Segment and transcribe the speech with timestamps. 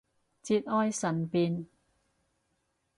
[0.43, 1.67] 節哀順變